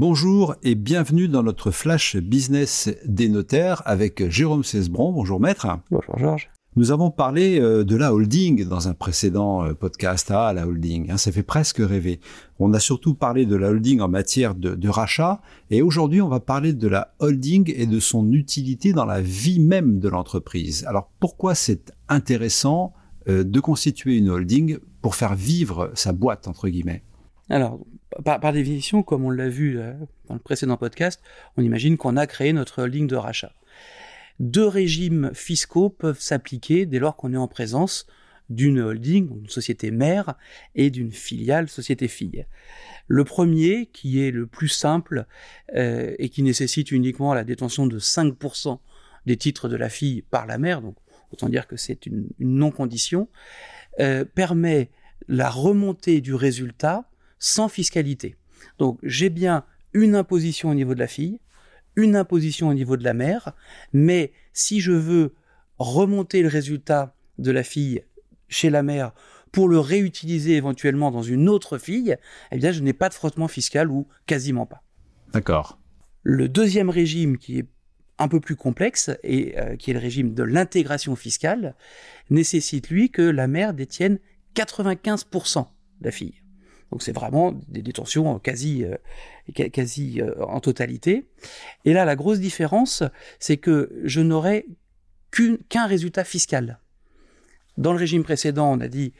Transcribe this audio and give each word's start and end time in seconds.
Bonjour 0.00 0.54
et 0.62 0.76
bienvenue 0.76 1.28
dans 1.28 1.42
notre 1.42 1.70
flash 1.70 2.16
business 2.16 2.88
des 3.04 3.28
notaires 3.28 3.82
avec 3.84 4.30
Jérôme 4.30 4.64
Cesbron. 4.64 5.12
Bonjour 5.12 5.40
maître. 5.40 5.66
Bonjour 5.90 6.18
Georges. 6.18 6.50
Nous 6.74 6.90
avons 6.90 7.10
parlé 7.10 7.60
euh, 7.60 7.84
de 7.84 7.96
la 7.96 8.14
holding 8.14 8.66
dans 8.66 8.88
un 8.88 8.94
précédent 8.94 9.62
euh, 9.62 9.74
podcast. 9.74 10.30
Ah, 10.30 10.54
la 10.54 10.66
holding, 10.66 11.10
hein, 11.10 11.18
ça 11.18 11.30
fait 11.30 11.42
presque 11.42 11.80
rêver. 11.80 12.18
On 12.58 12.72
a 12.72 12.80
surtout 12.80 13.12
parlé 13.12 13.44
de 13.44 13.56
la 13.56 13.68
holding 13.68 14.00
en 14.00 14.08
matière 14.08 14.54
de, 14.54 14.74
de 14.74 14.88
rachat 14.88 15.42
et 15.68 15.82
aujourd'hui 15.82 16.22
on 16.22 16.28
va 16.28 16.40
parler 16.40 16.72
de 16.72 16.88
la 16.88 17.12
holding 17.18 17.70
et 17.76 17.84
de 17.84 18.00
son 18.00 18.32
utilité 18.32 18.94
dans 18.94 19.04
la 19.04 19.20
vie 19.20 19.60
même 19.60 19.98
de 19.98 20.08
l'entreprise. 20.08 20.86
Alors 20.86 21.10
pourquoi 21.20 21.54
c'est 21.54 21.92
intéressant 22.08 22.94
euh, 23.28 23.44
de 23.44 23.60
constituer 23.60 24.16
une 24.16 24.30
holding 24.30 24.78
pour 25.02 25.14
faire 25.14 25.34
vivre 25.34 25.90
sa 25.92 26.12
boîte 26.12 26.48
entre 26.48 26.70
guillemets? 26.70 27.02
Alors, 27.50 27.80
par, 28.22 28.52
définition, 28.52 29.02
comme 29.02 29.24
on 29.24 29.30
l'a 29.30 29.48
vu 29.48 29.78
euh, 29.78 29.92
dans 30.28 30.34
le 30.34 30.40
précédent 30.40 30.76
podcast, 30.76 31.20
on 31.56 31.62
imagine 31.62 31.96
qu'on 31.96 32.16
a 32.16 32.26
créé 32.26 32.52
notre 32.52 32.82
holding 32.82 33.06
de 33.06 33.16
rachat. 33.16 33.52
Deux 34.38 34.66
régimes 34.66 35.30
fiscaux 35.34 35.90
peuvent 35.90 36.20
s'appliquer 36.20 36.86
dès 36.86 36.98
lors 36.98 37.16
qu'on 37.16 37.32
est 37.32 37.38
en 37.38 37.48
présence 37.48 38.06
d'une 38.48 38.80
holding, 38.80 39.30
une 39.42 39.48
société 39.48 39.90
mère, 39.90 40.34
et 40.74 40.90
d'une 40.90 41.12
filiale, 41.12 41.68
société 41.68 42.08
fille. 42.08 42.46
Le 43.06 43.24
premier, 43.24 43.86
qui 43.92 44.20
est 44.20 44.30
le 44.30 44.46
plus 44.46 44.68
simple 44.68 45.26
euh, 45.74 46.14
et 46.18 46.28
qui 46.28 46.42
nécessite 46.42 46.90
uniquement 46.90 47.34
la 47.34 47.44
détention 47.44 47.86
de 47.86 47.98
5% 47.98 48.78
des 49.26 49.36
titres 49.36 49.68
de 49.68 49.76
la 49.76 49.88
fille 49.88 50.22
par 50.22 50.46
la 50.46 50.58
mère, 50.58 50.80
donc 50.80 50.96
autant 51.32 51.48
dire 51.48 51.66
que 51.66 51.76
c'est 51.76 52.06
une, 52.06 52.28
une 52.38 52.56
non-condition, 52.56 53.28
euh, 54.00 54.24
permet 54.24 54.90
la 55.28 55.50
remontée 55.50 56.20
du 56.20 56.34
résultat 56.34 57.09
sans 57.40 57.68
fiscalité. 57.68 58.36
Donc 58.78 59.00
j'ai 59.02 59.30
bien 59.30 59.64
une 59.92 60.14
imposition 60.14 60.70
au 60.70 60.74
niveau 60.74 60.94
de 60.94 61.00
la 61.00 61.08
fille, 61.08 61.40
une 61.96 62.14
imposition 62.14 62.68
au 62.68 62.74
niveau 62.74 62.96
de 62.96 63.02
la 63.02 63.14
mère, 63.14 63.52
mais 63.92 64.32
si 64.52 64.80
je 64.80 64.92
veux 64.92 65.34
remonter 65.78 66.42
le 66.42 66.48
résultat 66.48 67.16
de 67.38 67.50
la 67.50 67.64
fille 67.64 68.04
chez 68.48 68.70
la 68.70 68.82
mère 68.82 69.12
pour 69.50 69.68
le 69.68 69.80
réutiliser 69.80 70.56
éventuellement 70.56 71.10
dans 71.10 71.22
une 71.22 71.48
autre 71.48 71.78
fille, 71.78 72.16
eh 72.52 72.58
bien 72.58 72.70
je 72.70 72.80
n'ai 72.80 72.92
pas 72.92 73.08
de 73.08 73.14
frottement 73.14 73.48
fiscal 73.48 73.90
ou 73.90 74.06
quasiment 74.26 74.66
pas. 74.66 74.82
D'accord. 75.32 75.78
Le 76.22 76.48
deuxième 76.48 76.90
régime 76.90 77.38
qui 77.38 77.58
est 77.58 77.66
un 78.18 78.28
peu 78.28 78.38
plus 78.38 78.56
complexe 78.56 79.10
et 79.22 79.58
euh, 79.58 79.76
qui 79.76 79.90
est 79.90 79.94
le 79.94 80.00
régime 80.00 80.34
de 80.34 80.42
l'intégration 80.42 81.16
fiscale 81.16 81.74
nécessite 82.28 82.90
lui 82.90 83.10
que 83.10 83.22
la 83.22 83.48
mère 83.48 83.72
détienne 83.72 84.18
95% 84.54 85.66
de 86.00 86.04
la 86.04 86.10
fille. 86.10 86.34
Donc 86.90 87.02
c'est 87.02 87.12
vraiment 87.12 87.52
des 87.68 87.82
détentions 87.82 88.38
quasi, 88.38 88.84
euh, 88.84 88.96
quasi 89.68 90.20
euh, 90.20 90.34
en 90.44 90.60
totalité. 90.60 91.28
Et 91.84 91.92
là, 91.92 92.04
la 92.04 92.16
grosse 92.16 92.40
différence, 92.40 93.02
c'est 93.38 93.56
que 93.56 93.90
je 94.04 94.20
n'aurai 94.20 94.66
qu'un 95.68 95.86
résultat 95.86 96.24
fiscal. 96.24 96.80
Dans 97.76 97.92
le 97.92 97.98
régime 97.98 98.24
précédent, 98.24 98.70
on 98.72 98.80
a 98.80 98.88
dit 98.88 99.12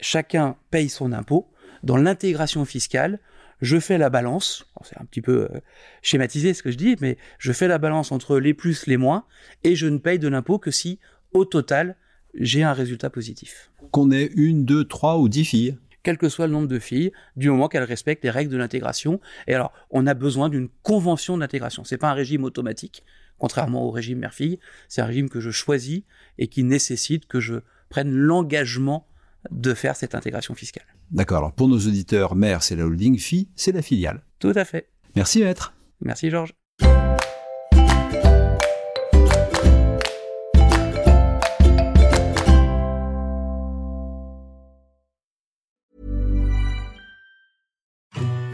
chacun 0.00 0.56
paye 0.70 0.88
son 0.88 1.12
impôt. 1.12 1.50
Dans 1.82 1.96
l'intégration 1.96 2.64
fiscale, 2.64 3.18
je 3.60 3.78
fais 3.80 3.98
la 3.98 4.10
balance. 4.10 4.66
C'est 4.84 4.98
un 5.00 5.04
petit 5.04 5.22
peu 5.22 5.48
euh, 5.50 5.60
schématisé 6.02 6.54
ce 6.54 6.62
que 6.62 6.70
je 6.70 6.76
dis, 6.76 6.96
mais 7.00 7.16
je 7.38 7.52
fais 7.52 7.68
la 7.68 7.78
balance 7.78 8.12
entre 8.12 8.38
les 8.38 8.54
plus, 8.54 8.86
les 8.86 8.96
moins, 8.96 9.24
et 9.64 9.74
je 9.74 9.86
ne 9.86 9.98
paye 9.98 10.18
de 10.18 10.28
l'impôt 10.28 10.58
que 10.58 10.70
si, 10.70 11.00
au 11.32 11.44
total, 11.44 11.96
j'ai 12.34 12.62
un 12.62 12.72
résultat 12.72 13.10
positif. 13.10 13.70
Qu'on 13.90 14.10
ait 14.10 14.30
une, 14.36 14.64
deux, 14.64 14.84
trois 14.84 15.18
ou 15.18 15.28
dix 15.28 15.44
filles 15.44 15.76
quel 16.06 16.18
que 16.18 16.28
soit 16.28 16.46
le 16.46 16.52
nombre 16.52 16.68
de 16.68 16.78
filles, 16.78 17.10
du 17.34 17.50
moment 17.50 17.66
qu'elles 17.66 17.82
respectent 17.82 18.22
les 18.22 18.30
règles 18.30 18.52
de 18.52 18.56
l'intégration. 18.56 19.20
Et 19.48 19.54
alors, 19.54 19.72
on 19.90 20.06
a 20.06 20.14
besoin 20.14 20.48
d'une 20.48 20.68
convention 20.84 21.36
d'intégration. 21.36 21.82
C'est 21.82 21.98
pas 21.98 22.08
un 22.08 22.14
régime 22.14 22.44
automatique, 22.44 23.02
contrairement 23.38 23.82
au 23.82 23.90
régime 23.90 24.20
mère-fille. 24.20 24.60
C'est 24.86 25.00
un 25.00 25.06
régime 25.06 25.28
que 25.28 25.40
je 25.40 25.50
choisis 25.50 26.02
et 26.38 26.46
qui 26.46 26.62
nécessite 26.62 27.26
que 27.26 27.40
je 27.40 27.56
prenne 27.88 28.12
l'engagement 28.12 29.08
de 29.50 29.74
faire 29.74 29.96
cette 29.96 30.14
intégration 30.14 30.54
fiscale. 30.54 30.86
D'accord. 31.10 31.38
Alors 31.38 31.52
pour 31.52 31.66
nos 31.66 31.78
auditeurs, 31.78 32.36
mère 32.36 32.62
c'est 32.62 32.76
la 32.76 32.84
holding, 32.84 33.18
fille 33.18 33.48
c'est 33.56 33.72
la 33.72 33.82
filiale. 33.82 34.22
Tout 34.38 34.52
à 34.54 34.64
fait. 34.64 34.88
Merci 35.16 35.42
maître. 35.42 35.74
Merci 36.00 36.30
Georges. 36.30 36.54